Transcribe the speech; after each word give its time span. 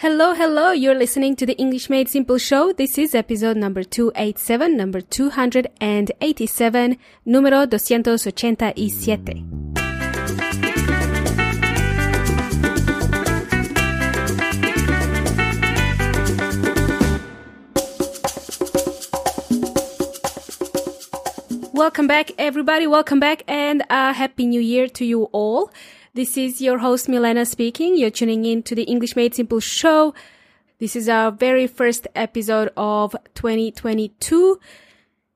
Hello, 0.00 0.34
hello. 0.34 0.72
You're 0.72 0.94
listening 0.94 1.36
to 1.36 1.46
the 1.46 1.54
English 1.54 1.88
Made 1.88 2.06
Simple 2.06 2.36
show. 2.36 2.70
This 2.70 2.98
is 2.98 3.14
episode 3.14 3.56
number 3.56 3.82
287, 3.82 4.76
number 4.76 5.00
287, 5.00 6.98
número 7.26 7.66
287. 7.66 9.72
Welcome 21.72 22.06
back, 22.06 22.32
everybody. 22.36 22.86
Welcome 22.86 23.18
back 23.18 23.44
and 23.48 23.82
a 23.88 24.12
happy 24.12 24.44
new 24.44 24.60
year 24.60 24.88
to 24.88 25.06
you 25.06 25.22
all. 25.32 25.70
This 26.16 26.38
is 26.38 26.62
your 26.62 26.78
host, 26.78 27.10
Milena 27.10 27.44
speaking. 27.44 27.94
You're 27.94 28.08
tuning 28.08 28.46
in 28.46 28.62
to 28.62 28.74
the 28.74 28.84
English 28.84 29.16
Made 29.16 29.34
Simple 29.34 29.60
show. 29.60 30.14
This 30.78 30.96
is 30.96 31.10
our 31.10 31.30
very 31.30 31.66
first 31.66 32.08
episode 32.14 32.72
of 32.74 33.14
2022. 33.34 34.58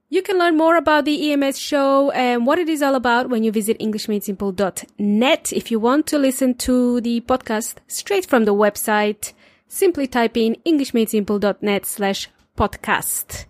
You 0.08 0.22
can 0.22 0.38
learn 0.38 0.56
more 0.56 0.76
about 0.76 1.04
the 1.04 1.32
EMS 1.32 1.58
show 1.58 2.10
and 2.12 2.46
what 2.46 2.58
it 2.58 2.70
is 2.70 2.80
all 2.80 2.94
about 2.94 3.28
when 3.28 3.44
you 3.44 3.52
visit 3.52 3.78
EnglishMadeSimple.net. 3.78 5.52
If 5.52 5.70
you 5.70 5.78
want 5.78 6.06
to 6.06 6.18
listen 6.18 6.54
to 6.54 7.02
the 7.02 7.20
podcast 7.20 7.74
straight 7.86 8.24
from 8.24 8.46
the 8.46 8.54
website, 8.54 9.34
simply 9.68 10.06
type 10.06 10.38
in 10.38 10.56
EnglishMadeSimple.net 10.64 11.84
slash 11.84 12.30
podcast. 12.56 13.44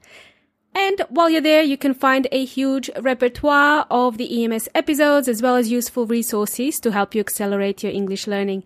And 0.75 1.03
while 1.09 1.29
you're 1.29 1.41
there, 1.41 1.63
you 1.63 1.77
can 1.77 1.95
find 1.95 2.29
a 2.31 2.45
huge 2.45 2.91
repertoire 3.01 3.87
of 3.91 4.19
the 4.19 4.45
EMS 4.45 4.69
episodes 4.75 5.29
as 5.29 5.43
well 5.43 5.57
as 5.57 5.71
useful 5.71 6.07
resources 6.07 6.79
to 6.81 6.93
help 6.93 7.15
you 7.15 7.21
accelerate 7.21 7.83
your 7.83 7.93
English 7.93 8.27
learning. 8.27 8.65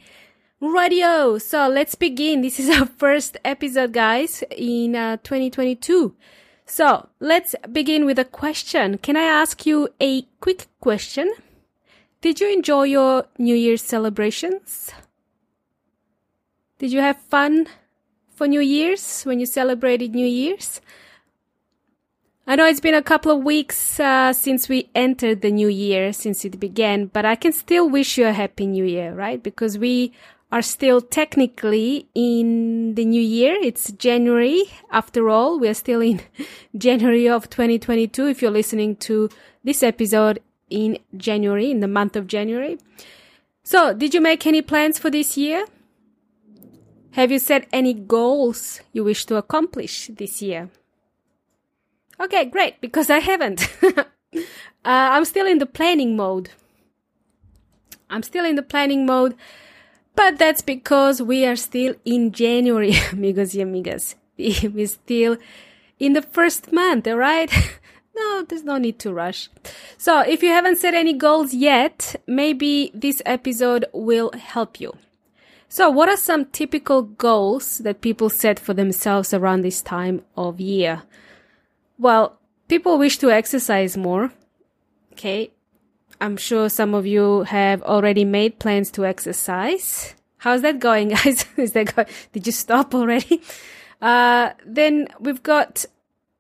Radio. 0.60 1.38
So 1.38 1.68
let's 1.68 1.94
begin. 1.94 2.42
This 2.42 2.58
is 2.60 2.70
our 2.78 2.86
first 2.86 3.36
episode, 3.44 3.92
guys, 3.92 4.42
in 4.50 4.96
uh, 4.96 5.16
2022. 5.18 6.14
So 6.66 7.08
let's 7.20 7.54
begin 7.70 8.04
with 8.04 8.18
a 8.18 8.24
question. 8.24 8.98
Can 8.98 9.16
I 9.16 9.24
ask 9.24 9.66
you 9.66 9.88
a 10.00 10.22
quick 10.40 10.66
question? 10.80 11.32
Did 12.20 12.40
you 12.40 12.50
enjoy 12.50 12.84
your 12.84 13.26
New 13.38 13.54
Year's 13.54 13.82
celebrations? 13.82 14.90
Did 16.78 16.92
you 16.92 17.00
have 17.00 17.18
fun 17.18 17.66
for 18.34 18.48
New 18.48 18.60
Year's 18.60 19.24
when 19.24 19.40
you 19.40 19.46
celebrated 19.46 20.14
New 20.14 20.26
Year's? 20.26 20.80
I 22.46 22.56
know 22.56 22.66
it's 22.66 22.80
been 22.80 22.94
a 22.94 23.02
couple 23.02 23.32
of 23.32 23.42
weeks 23.42 23.98
uh, 23.98 24.34
since 24.34 24.68
we 24.68 24.90
entered 24.94 25.40
the 25.40 25.50
new 25.50 25.68
year, 25.68 26.12
since 26.12 26.44
it 26.44 26.60
began, 26.60 27.06
but 27.06 27.24
I 27.24 27.36
can 27.36 27.52
still 27.52 27.88
wish 27.88 28.18
you 28.18 28.26
a 28.26 28.32
happy 28.32 28.66
new 28.66 28.84
year, 28.84 29.14
right? 29.14 29.42
Because 29.42 29.78
we 29.78 30.12
are 30.52 30.60
still 30.60 31.00
technically 31.00 32.06
in 32.14 32.96
the 32.96 33.04
new 33.06 33.22
year. 33.22 33.56
It's 33.62 33.90
January. 33.92 34.64
After 34.90 35.30
all, 35.30 35.58
we 35.58 35.68
are 35.68 35.74
still 35.74 36.02
in 36.02 36.20
January 36.76 37.30
of 37.30 37.48
2022. 37.48 38.26
If 38.28 38.42
you're 38.42 38.50
listening 38.50 38.96
to 38.96 39.30
this 39.64 39.82
episode 39.82 40.40
in 40.68 40.98
January, 41.16 41.70
in 41.70 41.80
the 41.80 41.88
month 41.88 42.14
of 42.14 42.26
January. 42.26 42.76
So, 43.62 43.94
did 43.94 44.12
you 44.12 44.20
make 44.20 44.46
any 44.46 44.60
plans 44.60 44.98
for 44.98 45.08
this 45.08 45.38
year? 45.38 45.64
Have 47.12 47.32
you 47.32 47.38
set 47.38 47.66
any 47.72 47.94
goals 47.94 48.82
you 48.92 49.02
wish 49.02 49.24
to 49.26 49.36
accomplish 49.36 50.10
this 50.12 50.42
year? 50.42 50.68
Okay, 52.20 52.44
great, 52.44 52.80
because 52.80 53.10
I 53.10 53.18
haven't. 53.18 53.68
uh, 53.82 54.04
I'm 54.84 55.24
still 55.24 55.46
in 55.46 55.58
the 55.58 55.66
planning 55.66 56.16
mode. 56.16 56.50
I'm 58.10 58.22
still 58.22 58.44
in 58.44 58.54
the 58.54 58.62
planning 58.62 59.06
mode, 59.06 59.34
but 60.14 60.38
that's 60.38 60.62
because 60.62 61.20
we 61.20 61.44
are 61.44 61.56
still 61.56 61.94
in 62.04 62.30
January, 62.30 62.94
amigos 63.12 63.54
y 63.54 63.62
amigas. 63.62 64.14
We're 64.38 64.86
still 64.86 65.36
in 65.98 66.12
the 66.12 66.22
first 66.22 66.72
month, 66.72 67.08
alright? 67.08 67.52
no, 68.14 68.42
there's 68.42 68.64
no 68.64 68.78
need 68.78 68.98
to 69.00 69.12
rush. 69.12 69.50
So, 69.96 70.20
if 70.20 70.42
you 70.42 70.50
haven't 70.50 70.76
set 70.78 70.94
any 70.94 71.12
goals 71.12 71.54
yet, 71.54 72.16
maybe 72.26 72.92
this 72.94 73.20
episode 73.26 73.86
will 73.92 74.30
help 74.32 74.80
you. 74.80 74.92
So, 75.68 75.90
what 75.90 76.08
are 76.08 76.16
some 76.16 76.44
typical 76.46 77.02
goals 77.02 77.78
that 77.78 78.00
people 78.00 78.30
set 78.30 78.60
for 78.60 78.74
themselves 78.74 79.34
around 79.34 79.62
this 79.62 79.82
time 79.82 80.22
of 80.36 80.60
year? 80.60 81.02
Well, 81.98 82.38
people 82.68 82.98
wish 82.98 83.18
to 83.18 83.30
exercise 83.30 83.96
more. 83.96 84.32
Okay. 85.12 85.50
I'm 86.20 86.36
sure 86.36 86.68
some 86.68 86.94
of 86.94 87.06
you 87.06 87.42
have 87.42 87.82
already 87.82 88.24
made 88.24 88.58
plans 88.58 88.90
to 88.92 89.04
exercise. 89.04 90.14
How's 90.38 90.62
that 90.62 90.78
going, 90.78 91.08
guys? 91.16 91.44
Is 91.56 91.72
that 91.72 91.94
go- 91.94 92.04
did 92.32 92.46
you 92.46 92.52
stop 92.52 92.94
already? 92.94 93.42
Uh, 94.00 94.50
then 94.66 95.08
we've 95.20 95.42
got 95.42 95.84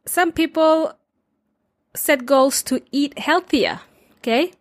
some 0.06 0.32
people 0.32 0.92
set 1.94 2.26
goals 2.26 2.62
to 2.64 2.82
eat 2.92 3.18
healthier. 3.18 3.80
Okay. 4.18 4.52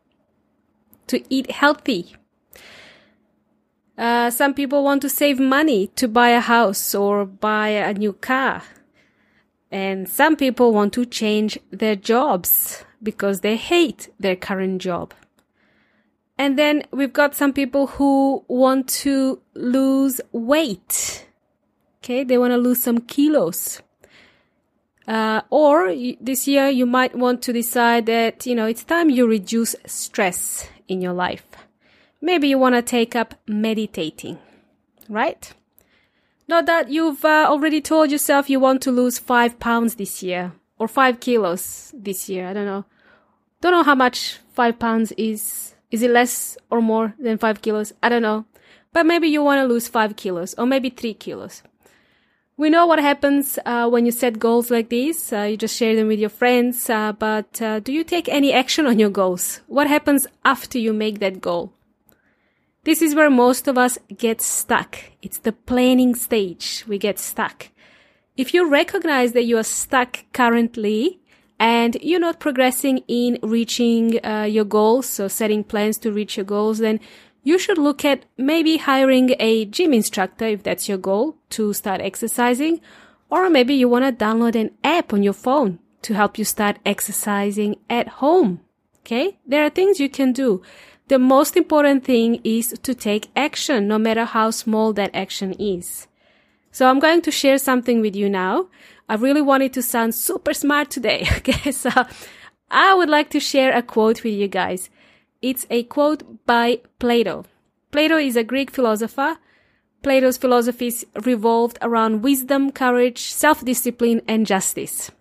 To 1.08 1.24
eat 1.30 1.52
healthy. 1.52 2.16
Uh, 3.98 4.31
some 4.31 4.54
people 4.54 4.84
want 4.84 5.02
to 5.02 5.10
save 5.10 5.40
money 5.40 5.88
to 5.96 6.08
buy 6.08 6.30
a 6.30 6.40
house 6.40 6.96
or 6.96 7.25
buy 7.25 7.70
a 7.70 7.94
new 7.94 8.14
car. 8.14 8.64
And 9.73 10.07
some 10.07 10.35
people 10.35 10.72
want 10.72 10.94
to 10.94 11.03
change 11.03 11.57
their 11.72 11.95
jobs 11.95 12.85
because 13.01 13.41
they 13.41 13.56
hate 13.56 14.07
their 14.19 14.35
current 14.35 14.84
job. 14.84 15.16
And 16.38 16.59
then 16.59 16.84
we've 16.91 17.11
got 17.11 17.34
some 17.34 17.53
people 17.53 17.88
who 17.88 18.45
want 18.47 18.88
to 19.01 19.41
lose 19.56 20.22
weight. 20.31 21.28
Okay, 21.97 22.23
they 22.23 22.38
want 22.38 22.51
to 22.51 22.57
lose 22.57 22.83
some 22.83 23.00
kilos. 23.00 23.81
Uh, 25.07 25.41
or 25.50 25.91
this 26.22 26.47
year 26.47 26.69
you 26.69 26.85
might 26.85 27.16
want 27.16 27.41
to 27.41 27.51
decide 27.51 28.06
that, 28.06 28.45
you 28.45 28.53
know, 28.53 28.67
it's 28.67 28.83
time 28.83 29.09
you 29.09 29.28
reduce 29.28 29.75
stress 29.88 30.69
in 30.88 31.01
your 31.01 31.13
life. 31.13 31.47
Maybe 32.22 32.47
you 32.47 32.59
want 32.59 32.75
to 32.75 32.83
take 32.83 33.16
up 33.16 33.33
meditating, 33.47 34.38
right? 35.09 35.51
Not 36.48 36.66
that 36.66 36.90
you've 36.90 37.24
uh, 37.24 37.48
already 37.50 37.81
told 37.81 38.12
yourself 38.12 38.50
you 38.50 38.59
want 38.59 38.81
to 38.84 38.92
lose 38.92 39.18
five 39.18 39.59
pounds 39.59 39.96
this 39.96 40.22
year 40.22 40.52
or 40.78 40.88
five 40.88 41.20
kilos 41.20 41.94
this 41.96 42.28
year. 42.28 42.48
I 42.48 42.54
don't 42.54 42.66
know. 42.66 42.86
Don't 43.62 43.72
know 43.72 43.84
how 43.84 43.96
much 43.96 44.40
five 44.54 44.78
pounds 44.78 45.14
is. 45.18 45.76
Is 45.90 46.02
it 46.02 46.12
less 46.12 46.58
or 46.70 46.81
more 46.81 47.16
than 47.18 47.38
five 47.38 47.62
kilos? 47.62 47.94
I 48.04 48.09
don't 48.09 48.22
know. 48.22 48.46
But 48.92 49.06
maybe 49.06 49.28
you 49.28 49.44
want 49.44 49.59
to 49.59 49.74
lose 49.74 49.88
five 49.88 50.16
kilos 50.16 50.54
or 50.58 50.66
maybe 50.66 50.90
three 50.90 51.14
kilos. 51.14 51.64
We 52.56 52.70
know 52.70 52.86
what 52.86 53.00
happens 53.00 53.58
uh, 53.66 53.90
when 53.90 54.06
you 54.06 54.12
set 54.12 54.38
goals 54.38 54.70
like 54.70 54.90
these. 54.90 55.34
Uh, 55.34 55.44
you 55.44 55.58
just 55.58 55.75
share 55.75 55.96
them 55.96 56.08
with 56.08 56.20
your 56.20 56.30
friends. 56.30 56.90
Uh, 56.90 57.14
but 57.14 57.62
uh, 57.62 57.80
do 57.80 57.92
you 57.92 58.04
take 58.04 58.30
any 58.30 58.54
action 58.54 58.86
on 58.86 59.00
your 59.00 59.10
goals? 59.10 59.62
What 59.68 59.88
happens 59.88 60.28
after 60.46 60.78
you 60.78 60.94
make 60.94 61.20
that 61.20 61.42
goal? 61.42 61.74
This 62.85 63.01
is 63.01 63.16
where 63.16 63.29
most 63.29 63.69
of 63.69 63.77
us 63.77 63.97
get 64.17 64.41
stuck. 64.41 64.97
It's 65.21 65.39
the 65.39 65.53
planning 65.53 66.16
stage. 66.16 66.83
We 66.85 66.97
get 66.97 67.17
stuck. 67.17 67.69
If 68.35 68.53
you 68.53 68.69
recognize 68.69 69.31
that 69.33 69.45
you 69.45 69.57
are 69.57 69.63
stuck 69.63 70.25
currently 70.33 71.21
and 71.57 71.95
you're 72.01 72.19
not 72.19 72.41
progressing 72.41 72.97
in 73.07 73.39
reaching 73.41 74.19
uh, 74.25 74.44
your 74.44 74.66
goals, 74.66 75.05
so 75.05 75.29
setting 75.29 75.63
plans 75.63 75.97
to 75.99 76.11
reach 76.11 76.35
your 76.35 76.45
goals, 76.45 76.79
then 76.79 76.99
you 77.41 77.57
should 77.57 77.77
look 77.77 78.03
at 78.03 78.25
maybe 78.38 78.75
hiring 78.75 79.33
a 79.39 79.63
gym 79.63 79.94
instructor 79.94 80.45
if 80.45 80.63
that's 80.63 80.89
your 80.89 80.97
goal 80.97 81.38
to 81.51 81.71
start 81.71 82.01
exercising. 82.01 82.81
Or 83.29 83.50
maybe 83.50 83.75
you 83.75 83.88
want 83.88 84.03
to 84.05 84.25
download 84.25 84.55
an 84.55 84.71
app 84.83 85.13
on 85.13 85.23
your 85.23 85.33
phone 85.33 85.79
to 86.01 86.15
help 86.15 86.38
you 86.38 86.44
start 86.44 86.79
exercising 86.85 87.77
at 87.89 88.07
home. 88.19 88.59
Okay. 89.05 89.38
There 89.45 89.65
are 89.65 89.69
things 89.69 90.00
you 90.00 90.09
can 90.09 90.31
do. 90.31 90.61
The 91.13 91.19
most 91.19 91.56
important 91.56 92.03
thing 92.03 92.41
is 92.44 92.74
to 92.81 92.96
take 92.96 93.29
action, 93.35 93.88
no 93.88 94.00
matter 94.00 94.25
how 94.25 94.50
small 94.50 94.94
that 94.94 95.13
action 95.13 95.53
is. 95.59 96.07
So 96.72 96.90
I'm 96.90 96.97
going 97.00 97.21
to 97.21 97.30
share 97.30 97.60
something 97.60 98.01
with 98.01 98.15
you 98.15 98.27
now. 98.27 98.69
I 99.07 99.13
really 99.13 99.44
wanted 99.44 99.74
to 99.74 99.83
sound 99.83 100.15
super 100.15 100.56
smart 100.56 100.89
today. 100.89 101.27
Okay. 101.38 101.71
So 101.71 101.92
I 102.71 102.95
would 102.95 103.10
like 103.10 103.30
to 103.30 103.39
share 103.39 103.77
a 103.77 103.83
quote 103.83 104.24
with 104.24 104.33
you 104.33 104.48
guys. 104.48 104.89
It's 105.39 105.68
a 105.69 105.83
quote 105.83 106.48
by 106.48 106.81
Plato. 106.98 107.45
Plato 107.92 108.18
is 108.18 108.36
a 108.36 108.44
Greek 108.44 108.71
philosopher. 108.71 109.38
Plato's 110.01 110.38
philosophies 110.38 111.06
revolved 111.21 111.77
around 111.83 112.24
wisdom, 112.24 112.71
courage, 112.71 113.21
self-discipline, 113.21 114.24
and 114.27 114.48
justice. 114.48 115.12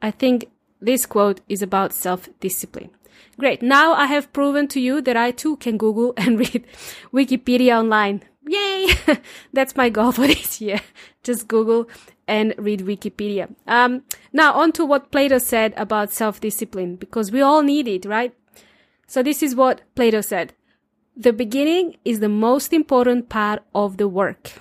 I 0.00 0.10
think 0.10 0.46
this 0.80 1.04
quote 1.04 1.42
is 1.50 1.60
about 1.60 1.92
self-discipline. 1.92 2.92
Great. 3.38 3.62
Now 3.62 3.94
I 3.94 4.06
have 4.06 4.32
proven 4.32 4.68
to 4.68 4.80
you 4.80 5.00
that 5.02 5.16
I 5.16 5.30
too 5.30 5.56
can 5.56 5.76
Google 5.76 6.14
and 6.16 6.38
read 6.38 6.66
Wikipedia 7.12 7.78
online. 7.78 8.22
Yay! 8.46 8.88
That's 9.52 9.76
my 9.76 9.88
goal 9.88 10.12
for 10.12 10.26
this 10.26 10.60
year. 10.60 10.80
Just 11.22 11.48
Google 11.48 11.88
and 12.28 12.54
read 12.58 12.80
Wikipedia. 12.80 13.54
Um, 13.66 14.02
now 14.32 14.52
on 14.54 14.72
to 14.72 14.84
what 14.84 15.10
Plato 15.10 15.38
said 15.38 15.74
about 15.76 16.10
self-discipline, 16.10 16.96
because 16.96 17.30
we 17.30 17.40
all 17.40 17.62
need 17.62 17.88
it, 17.88 18.04
right? 18.04 18.34
So 19.06 19.22
this 19.22 19.42
is 19.42 19.54
what 19.54 19.82
Plato 19.94 20.20
said. 20.20 20.54
The 21.16 21.32
beginning 21.32 21.96
is 22.04 22.20
the 22.20 22.28
most 22.28 22.72
important 22.72 23.28
part 23.28 23.62
of 23.74 23.98
the 23.98 24.08
work. 24.08 24.52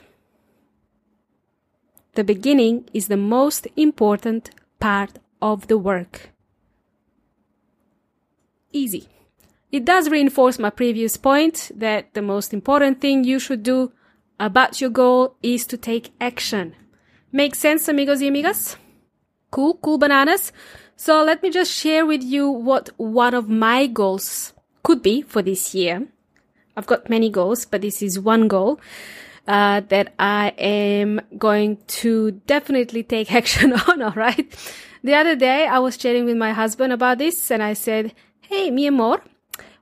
the 2.15 2.23
beginning 2.23 2.87
is 2.93 3.07
the 3.07 3.17
most 3.17 3.67
important 3.75 4.51
part 4.79 5.17
of 5.41 5.67
the 5.67 5.77
work. 5.77 6.32
Easy. 8.73 9.07
It 9.71 9.85
does 9.85 10.09
reinforce 10.09 10.59
my 10.59 10.69
previous 10.69 11.15
point 11.15 11.71
that 11.75 12.13
the 12.13 12.21
most 12.21 12.53
important 12.53 12.99
thing 12.99 13.23
you 13.23 13.39
should 13.39 13.63
do 13.63 13.91
about 14.39 14.81
your 14.81 14.89
goal 14.89 15.35
is 15.41 15.65
to 15.67 15.77
take 15.77 16.11
action. 16.19 16.75
Make 17.31 17.55
sense, 17.55 17.87
amigos 17.87 18.21
y 18.21 18.27
amigas? 18.27 18.75
Cool, 19.51 19.75
cool 19.75 19.97
bananas. 19.97 20.51
So 20.95 21.23
let 21.23 21.41
me 21.41 21.49
just 21.49 21.71
share 21.71 22.05
with 22.05 22.23
you 22.23 22.49
what 22.49 22.89
one 22.97 23.33
of 23.33 23.49
my 23.49 23.87
goals 23.87 24.53
could 24.83 25.01
be 25.01 25.21
for 25.21 25.41
this 25.41 25.73
year. 25.73 26.07
I've 26.75 26.87
got 26.87 27.09
many 27.09 27.29
goals, 27.29 27.65
but 27.65 27.81
this 27.81 28.01
is 28.01 28.19
one 28.19 28.47
goal 28.47 28.79
uh, 29.47 29.81
that 29.89 30.13
I 30.17 30.53
am 30.57 31.21
going 31.37 31.77
to 31.87 32.31
definitely 32.47 33.03
take 33.03 33.31
action 33.41 33.73
on. 33.73 34.01
All 34.01 34.11
right. 34.11 34.47
The 35.03 35.15
other 35.15 35.35
day, 35.35 35.67
I 35.67 35.79
was 35.79 35.97
chatting 35.97 36.25
with 36.25 36.37
my 36.37 36.53
husband 36.53 36.93
about 36.93 37.17
this, 37.17 37.51
and 37.51 37.61
I 37.61 37.73
said, 37.73 38.13
"Hey, 38.49 38.71
mi 38.71 38.87
amor, 38.87 39.21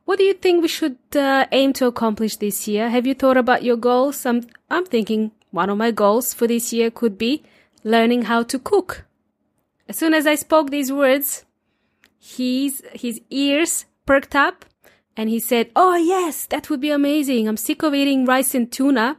what 0.05 0.17
do 0.17 0.23
you 0.23 0.33
think 0.33 0.61
we 0.61 0.67
should 0.67 0.97
uh, 1.15 1.45
aim 1.51 1.73
to 1.73 1.85
accomplish 1.85 2.37
this 2.37 2.67
year? 2.67 2.89
Have 2.89 3.05
you 3.05 3.13
thought 3.13 3.37
about 3.37 3.63
your 3.63 3.77
goals? 3.77 4.25
I'm 4.25 4.41
I'm 4.69 4.85
thinking 4.85 5.31
one 5.51 5.69
of 5.69 5.77
my 5.77 5.91
goals 5.91 6.33
for 6.33 6.47
this 6.47 6.73
year 6.73 6.89
could 6.89 7.17
be 7.17 7.43
learning 7.83 8.23
how 8.23 8.43
to 8.43 8.59
cook." 8.59 9.05
As 9.89 9.97
soon 9.97 10.13
as 10.13 10.25
I 10.25 10.35
spoke 10.35 10.69
these 10.69 10.91
words, 10.91 11.45
his 12.19 12.81
his 12.93 13.21
ears 13.29 13.85
perked 14.05 14.35
up 14.35 14.65
and 15.17 15.29
he 15.29 15.39
said, 15.39 15.69
Oh, 15.75 15.95
yes, 15.95 16.45
that 16.47 16.69
would 16.69 16.81
be 16.81 16.89
amazing. 16.89 17.47
I'm 17.47 17.57
sick 17.57 17.83
of 17.83 17.93
eating 17.93 18.25
rice 18.25 18.55
and 18.55 18.71
tuna. 18.71 19.17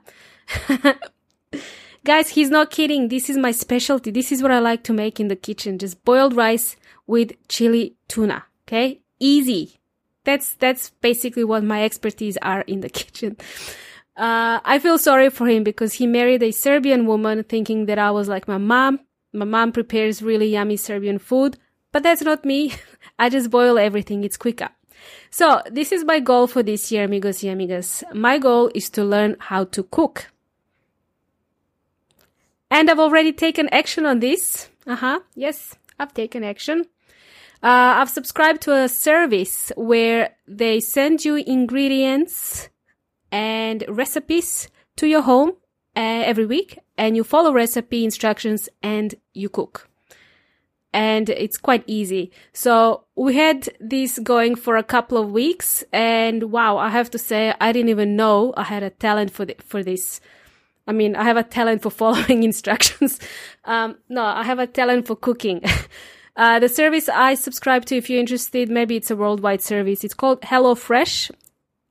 Guys, 2.05 2.31
he's 2.31 2.51
not 2.51 2.71
kidding. 2.71 3.09
This 3.09 3.31
is 3.31 3.37
my 3.37 3.53
specialty. 3.53 4.11
This 4.11 4.33
is 4.33 4.43
what 4.43 4.51
I 4.51 4.59
like 4.59 4.83
to 4.85 4.93
make 4.93 5.21
in 5.21 5.29
the 5.29 5.37
kitchen. 5.37 5.79
Just 5.79 6.05
boiled 6.05 6.35
rice 6.35 6.77
with 7.07 7.33
chili 7.49 7.95
tuna. 8.09 8.45
Okay. 8.67 9.02
Easy. 9.23 9.79
That's, 10.25 10.55
that's 10.55 10.91
basically 11.01 11.45
what 11.45 11.63
my 11.63 11.85
expertise 11.85 12.37
are 12.43 12.63
in 12.63 12.81
the 12.81 12.89
kitchen. 13.01 13.37
Uh, 14.17 14.61
I 14.65 14.79
feel 14.79 14.99
sorry 14.99 15.31
for 15.31 15.47
him 15.47 15.63
because 15.65 15.95
he 15.95 16.07
married 16.07 16.43
a 16.43 16.51
Serbian 16.51 17.07
woman 17.07 17.45
thinking 17.45 17.87
that 17.87 17.99
I 17.99 18.11
was 18.11 18.29
like 18.29 18.49
my 18.49 18.59
mom. 18.59 19.01
My 19.33 19.47
mom 19.47 19.73
prepares 19.73 20.23
really 20.23 20.49
yummy 20.49 20.77
Serbian 20.77 21.19
food, 21.19 21.57
but 21.93 22.03
that's 22.03 22.23
not 22.23 22.45
me. 22.45 22.75
I 23.19 23.31
just 23.31 23.51
boil 23.51 23.79
everything. 23.79 24.25
It's 24.25 24.37
quicker. 24.37 24.69
So 25.31 25.63
this 25.71 25.93
is 25.93 26.05
my 26.05 26.21
goal 26.21 26.47
for 26.47 26.63
this 26.63 26.93
year, 26.93 27.05
amigos 27.05 27.43
y 27.43 27.49
amigas. 27.49 28.03
My 28.15 28.39
goal 28.39 28.71
is 28.75 28.91
to 28.91 29.05
learn 29.05 29.37
how 29.39 29.65
to 29.65 29.83
cook. 29.85 30.31
And 32.71 32.91
I've 32.91 32.99
already 32.99 33.33
taken 33.33 33.69
action 33.71 34.05
on 34.05 34.21
this. 34.21 34.69
Uh 34.87 34.97
huh. 34.97 35.21
Yes, 35.35 35.77
I've 35.99 36.13
taken 36.13 36.45
action. 36.45 36.87
Uh, 37.63 38.01
I've 38.01 38.11
subscribed 38.11 38.63
to 38.63 38.75
a 38.75 38.89
service 38.89 39.71
where 39.77 40.31
they 40.49 40.81
send 40.81 41.25
you 41.25 41.37
ingredients 41.37 42.69
and 43.31 43.85
recipes 43.89 44.69
to 44.97 45.07
your 45.07 45.23
home 45.23 45.51
uh, 45.97 46.01
every 46.01 46.47
week 46.47 46.79
and 46.99 47.17
you 47.17 47.23
follow 47.23 47.53
recipe 47.53 48.05
instructions 48.05 48.69
and 48.83 49.15
you 49.33 49.49
cook 49.49 49.89
and 50.93 51.31
it's 51.31 51.57
quite 51.57 51.85
easy. 51.87 52.31
So 52.53 53.05
we 53.17 53.37
had 53.37 53.69
this 53.81 54.19
going 54.19 54.57
for 54.57 54.77
a 54.77 54.83
couple 54.83 55.17
of 55.17 55.31
weeks 55.31 55.83
and 55.93 56.51
wow, 56.51 56.77
I 56.77 56.91
have 56.91 57.11
to 57.11 57.19
say 57.19 57.55
I 57.61 57.73
didn't 57.73 57.89
even 57.89 58.17
know 58.17 58.53
I 58.57 58.65
had 58.65 58.83
a 58.83 58.91
talent 58.91 59.31
for 59.31 59.45
the, 59.45 59.57
for 59.65 59.83
this. 59.83 60.21
I 60.87 60.93
mean, 60.93 61.15
I 61.17 61.25
have 61.25 61.37
a 61.37 61.45
talent 61.45 61.83
for 61.83 61.91
following 62.03 62.43
instructions. 62.43 63.19
Um, 63.65 63.99
no, 64.09 64.23
I 64.23 64.43
have 64.43 64.59
a 64.59 64.67
talent 64.67 65.07
for 65.07 65.17
cooking. 65.17 65.63
uh, 66.37 66.59
the 66.59 66.69
service 66.69 67.09
I 67.09 67.35
subscribe 67.35 67.85
to, 67.87 67.97
if 67.97 68.09
you're 68.09 68.21
interested, 68.21 68.71
maybe 68.71 68.97
it's 68.97 69.11
a 69.11 69.17
worldwide 69.17 69.63
service. 69.63 70.05
It's 70.05 70.15
called 70.15 70.41
HelloFresh. 70.43 71.31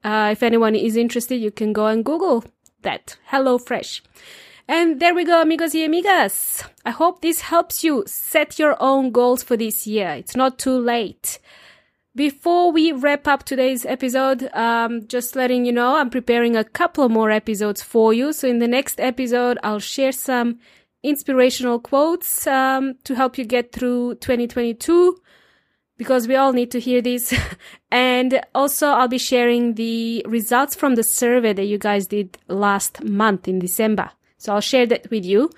Uh, 0.03 0.29
if 0.31 0.41
anyone 0.41 0.75
is 0.75 0.95
interested, 0.95 1.35
you 1.35 1.51
can 1.51 1.73
go 1.73 1.88
and 1.88 2.03
Google 2.03 2.43
that. 2.81 3.17
HelloFresh. 3.31 4.01
And 4.67 4.99
there 4.99 5.13
we 5.13 5.25
go, 5.25 5.41
amigos 5.41 5.73
y 5.73 5.81
amigas. 5.81 6.67
I 6.85 6.91
hope 6.91 7.21
this 7.21 7.41
helps 7.41 7.83
you 7.83 8.03
set 8.07 8.57
your 8.57 8.77
own 8.79 9.11
goals 9.11 9.43
for 9.43 9.57
this 9.57 9.85
year. 9.85 10.09
It's 10.11 10.35
not 10.35 10.57
too 10.57 10.77
late. 10.77 11.39
Before 12.15 12.71
we 12.71 12.91
wrap 12.91 13.27
up 13.27 13.43
today's 13.43 13.85
episode, 13.85 14.49
um, 14.53 15.07
just 15.07 15.35
letting 15.35 15.65
you 15.65 15.71
know, 15.71 15.95
I'm 15.95 16.09
preparing 16.09 16.55
a 16.55 16.63
couple 16.63 17.07
more 17.09 17.31
episodes 17.31 17.81
for 17.81 18.13
you. 18.13 18.33
So 18.33 18.47
in 18.47 18.59
the 18.59 18.67
next 18.67 18.99
episode, 18.99 19.57
I'll 19.63 19.79
share 19.79 20.11
some 20.11 20.59
inspirational 21.03 21.80
quotes 21.80 22.45
um, 22.48 22.95
to 23.03 23.15
help 23.15 23.38
you 23.38 23.45
get 23.45 23.71
through 23.71 24.15
2022 24.15 25.21
because 25.98 26.27
we 26.27 26.36
all 26.36 26.53
need 26.53 26.71
to 26.71 26.80
hear 26.80 27.01
this. 27.01 27.33
and 27.92 28.42
also, 28.56 28.88
I'll 28.88 29.07
be 29.07 29.18
sharing 29.18 29.75
the 29.75 30.25
results 30.27 30.75
from 30.75 30.95
the 30.95 31.03
survey 31.03 31.53
that 31.53 31.65
you 31.65 31.77
guys 31.77 32.07
did 32.07 32.38
last 32.48 33.03
month 33.03 33.48
in 33.48 33.59
December. 33.59 34.09
So 34.38 34.53
I'll 34.53 34.62
share 34.62 34.88
that 34.88 35.12
with 35.12 35.25
you 35.25 35.51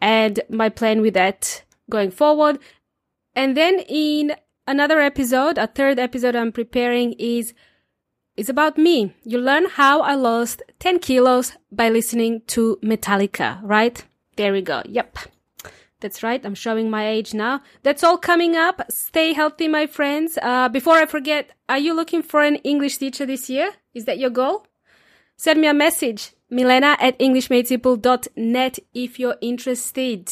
and 0.00 0.40
my 0.48 0.68
plan 0.68 1.00
with 1.00 1.14
that 1.14 1.64
going 1.90 2.10
forward. 2.10 2.58
And 3.34 3.56
then 3.56 3.80
in 3.88 4.34
another 4.66 5.00
episode, 5.00 5.58
a 5.58 5.66
third 5.66 5.98
episode 5.98 6.36
I'm 6.36 6.52
preparing 6.52 7.14
is 7.14 7.54
is 8.36 8.48
about 8.48 8.78
me. 8.78 9.14
You 9.24 9.38
learn 9.38 9.66
how 9.66 10.00
I 10.00 10.14
lost 10.14 10.62
10 10.78 11.00
kilos 11.00 11.52
by 11.70 11.90
listening 11.90 12.40
to 12.46 12.78
Metallica, 12.82 13.60
right? 13.62 14.02
There 14.36 14.52
we 14.52 14.62
go. 14.62 14.82
Yep. 14.86 15.18
That's 16.00 16.22
right. 16.22 16.44
I'm 16.44 16.56
showing 16.56 16.90
my 16.90 17.08
age 17.08 17.32
now. 17.32 17.62
That's 17.84 18.02
all 18.02 18.18
coming 18.18 18.56
up. 18.56 18.82
Stay 18.90 19.32
healthy, 19.32 19.68
my 19.68 19.86
friends. 19.86 20.36
Uh, 20.42 20.68
before 20.68 20.94
I 20.94 21.06
forget, 21.06 21.50
are 21.68 21.78
you 21.78 21.94
looking 21.94 22.22
for 22.22 22.42
an 22.42 22.56
English 22.56 22.98
teacher 22.98 23.24
this 23.24 23.48
year? 23.48 23.72
Is 23.94 24.04
that 24.06 24.18
your 24.18 24.30
goal? 24.30 24.66
Send 25.36 25.60
me 25.60 25.68
a 25.68 25.74
message 25.74 26.32
milena 26.50 26.96
at 27.00 27.18
englishmadesimple.net 27.18 28.78
if 28.94 29.18
you're 29.18 29.36
interested. 29.40 30.30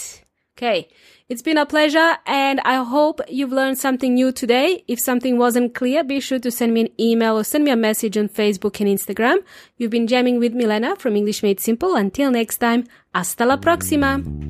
Okay. 0.60 0.88
It's 1.30 1.40
been 1.40 1.56
a 1.56 1.64
pleasure 1.64 2.18
and 2.26 2.60
I 2.66 2.84
hope 2.84 3.22
you've 3.28 3.50
learned 3.50 3.78
something 3.78 4.12
new 4.12 4.30
today. 4.30 4.84
If 4.88 5.00
something 5.00 5.38
wasn't 5.38 5.74
clear, 5.74 6.04
be 6.04 6.20
sure 6.20 6.38
to 6.38 6.50
send 6.50 6.74
me 6.74 6.82
an 6.82 6.88
email 7.00 7.38
or 7.38 7.44
send 7.44 7.64
me 7.64 7.70
a 7.70 7.76
message 7.76 8.18
on 8.18 8.28
Facebook 8.28 8.78
and 8.78 8.90
Instagram. 8.90 9.38
You've 9.78 9.90
been 9.90 10.06
jamming 10.06 10.38
with 10.38 10.52
Milena 10.52 10.96
from 10.96 11.16
English 11.16 11.42
Made 11.42 11.60
Simple. 11.60 11.94
Until 11.94 12.30
next 12.30 12.58
time, 12.58 12.84
hasta 13.14 13.46
la 13.46 13.56
próxima. 13.56 14.49